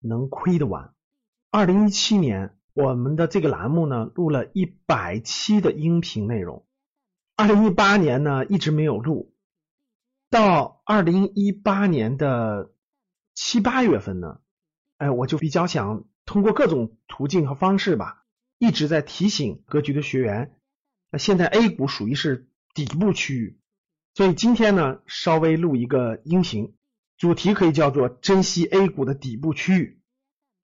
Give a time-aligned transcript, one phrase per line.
[0.00, 0.92] 能亏得完。
[1.50, 6.66] 二零一七年，我们的这个栏目呢录了一百期的音频内容。
[7.36, 9.34] 二零一八年呢一直没有录，
[10.30, 12.72] 到二零一八年的
[13.34, 14.40] 七八月份呢，
[14.98, 18.24] 哎，我就比较想通过各种途径和方式吧，
[18.58, 20.54] 一直在提醒格局的学员，
[21.10, 23.58] 那现在 A 股属于是底部区域，
[24.14, 26.75] 所以今天呢稍微录一个音频。
[27.18, 30.00] 主题可以叫做珍惜 A 股的底部区域。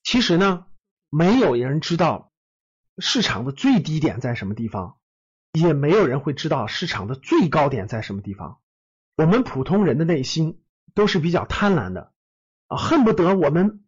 [0.03, 0.67] 其实呢，
[1.09, 2.33] 没有人知道
[2.99, 4.97] 市场的最低点在什么地方，
[5.53, 8.59] 也没有人会知道市场的最高点在什么地方。
[9.17, 10.63] 我们普通人的内心
[10.95, 12.13] 都是比较贪婪的
[12.67, 13.85] 啊，恨不得我们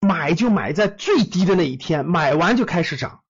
[0.00, 3.22] 买就买在最低的那一天，买完就开始涨；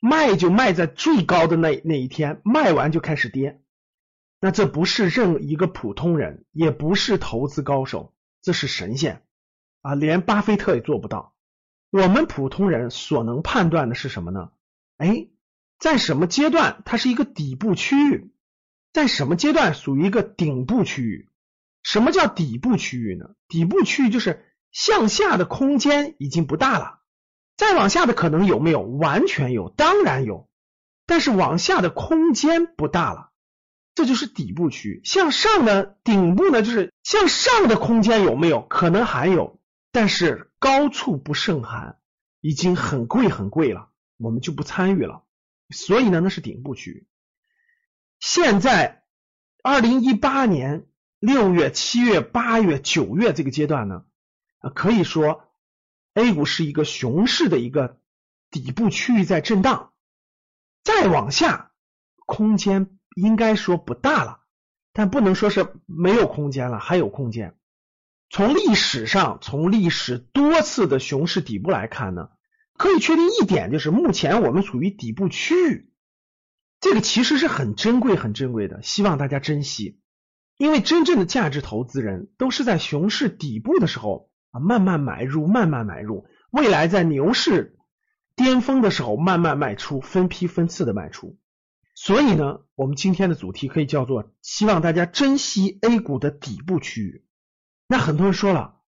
[0.00, 3.60] 卖就卖在最高的那那一天，卖完就开始跌。
[4.40, 8.14] 那这不是任一个普通人，也不是投资高手。
[8.46, 9.24] 这是神仙
[9.82, 11.34] 啊，连巴菲特也做不到。
[11.90, 14.52] 我们普通人所能判断的是什么呢？
[14.98, 15.26] 哎，
[15.80, 18.30] 在什么阶段它是一个底部区域，
[18.92, 21.28] 在什么阶段属于一个顶部区域？
[21.82, 23.30] 什么叫底部区域呢？
[23.48, 27.00] 底部区域就是向下的空间已经不大了，
[27.56, 28.80] 再往下的可能有没有？
[28.82, 30.48] 完全有，当然有，
[31.04, 33.32] 但是往下的空间不大了。
[33.96, 38.60] 这就是底部区域，向上的顶部呢，就是向上的空间有没有？
[38.60, 39.58] 可能还有，
[39.90, 41.98] 但是高处不胜寒，
[42.42, 45.24] 已经很贵很贵了，我们就不参与了。
[45.70, 47.06] 所以呢，那是顶部区域。
[48.20, 49.02] 现在
[49.62, 50.86] 二零一八年
[51.18, 54.04] 六月、七月、八月、九月这个阶段呢，
[54.58, 55.48] 啊，可以说
[56.12, 57.98] A 股是一个熊市的一个
[58.50, 59.94] 底部区域在震荡，
[60.84, 61.72] 再往下
[62.26, 62.95] 空间。
[63.16, 64.40] 应该说不大了，
[64.92, 67.56] 但不能说是没有空间了，还有空间。
[68.28, 72.28] 从历史上，从历史多次的熊市底部来看呢，
[72.76, 75.90] 可以确定一点，就是目前我们处于底部区域，
[76.78, 79.98] 这个其实是很珍贵、很珍贵的，希望大家珍惜。
[80.58, 87.78] 因为真正的价值投资人都是在熊市底部的时候啊，慢慢买入，慢慢买入，未来在牛市
[88.34, 91.38] 巅峰的时候慢慢卖出，分批分次的卖出。
[91.98, 97.24] 所以呢，我们今天的主题可以叫做希望大家珍惜 A 股的底部区域。
[97.88, 98.82] 那很多人说了，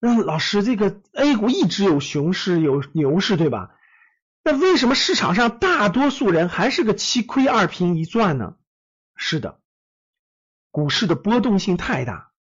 [0.00, 3.76] 那老师这个 A 股一直有熊市有牛市对吧？
[4.42, 8.56] 那为什么市场上大多数人还是个七亏二平一赚呢？
[9.14, 9.60] 是的，
[10.72, 12.32] 股市的波动性太大，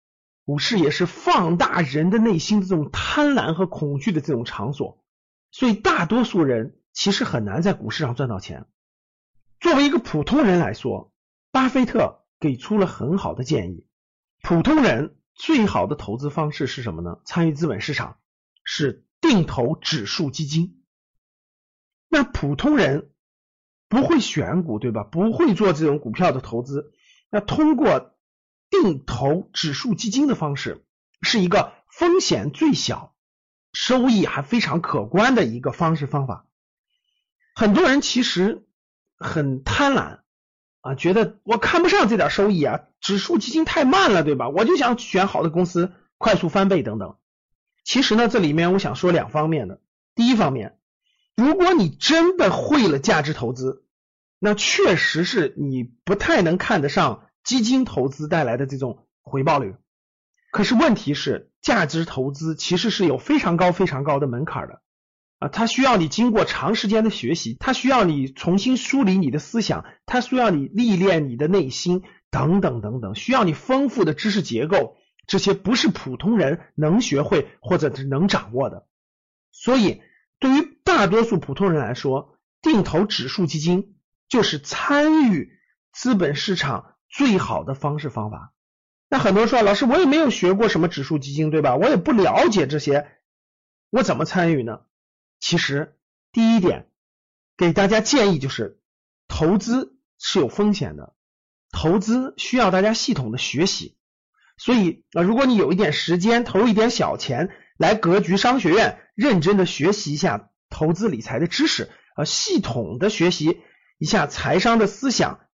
[0.46, 5.04] 股市也是放大人的内心的这种贪婪和恐惧的这种场所，
[5.50, 8.66] 所以大多数人其实很难在股市上赚到钱。
[9.58, 11.12] 作为一个普通人来说，
[11.50, 13.86] 巴菲特给出了很好的建议。
[14.42, 17.18] 普通人最好的投资方式是什么呢？
[17.24, 18.18] 参与资本市场
[18.64, 20.82] 是定投指数基金。
[22.08, 23.10] 那普通人
[23.88, 25.04] 不会选股，对吧？
[25.04, 26.92] 不会做这种股票的投资。
[27.30, 28.14] 那通过
[28.68, 30.84] 定投指数基金的方式，
[31.22, 33.16] 是一个风险最小、
[33.72, 36.46] 收益还非常可观的一个方式方法。
[37.54, 38.64] 很多人其实。
[39.18, 40.18] 很贪婪
[40.80, 44.48] 啊，觉得我看不上这点收益啊，指数基金太慢了，对吧？
[44.48, 47.16] 我就想选好的公司，快速翻倍等等。
[47.84, 49.80] 其实呢，这里面我想说两方面的。
[50.14, 50.78] 第一方面，
[51.36, 53.84] 如果你真的会了价值投资，
[54.38, 59.74] 那确实是你不太能看得上基金投资带来的这种回报率。
[60.50, 64.80] 可是问题是，价值投资其实是有非常高、非常高的门槛的。
[65.38, 74.96] 啊，它需要你经过长时间的学习，它需要你重新梳理你的思想，它需要你历练你的内心，等等等等，需要你丰富的知识结构，
[75.26, 78.86] 这些不是普通人能学会或者是能掌握的。
[79.52, 80.00] 所以，
[80.38, 83.96] 对于大多数普通人来说，定投指数基金
[84.28, 85.50] 就是参与
[85.92, 88.54] 资本市场最好的方式方法。
[89.10, 91.76] 那很多人说，老师，我也没有学过什么指数基金，对吧？
[91.76, 93.06] 我也不了解这些，
[93.90, 94.80] 我怎么参与呢？
[95.48, 95.96] 其实，
[96.32, 96.90] 第一点
[97.56, 98.80] 给大家建议就是，
[99.28, 101.14] 投资是有风险的，
[101.70, 103.96] 投资需要大家系统的学习。
[104.56, 113.62] 所以啊，如果你有一点时间，投入一点小钱，来格局商学院认真的学习一下投资理财的知识，呃，系统的学习
[113.98, 115.46] 一下财商的思想，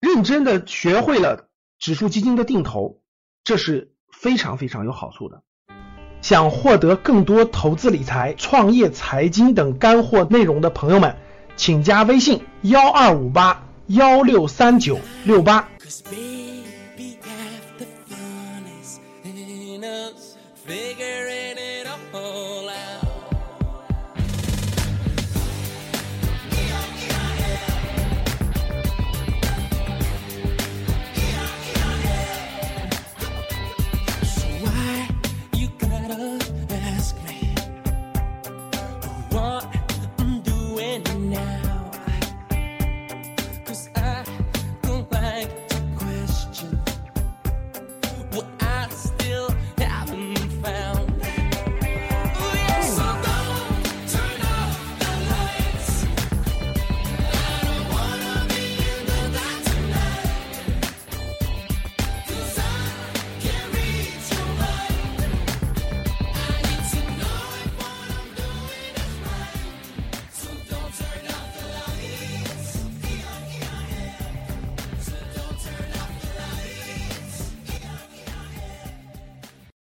[0.00, 3.00] 认真的学会了指数基金的定投，
[3.44, 5.44] 这是非常非常有好处的。
[6.22, 11.14] 想获得更多投资理财、创业、财经等干货内容的朋友们，
[11.56, 15.68] 请加微信幺二五八幺六三九六八。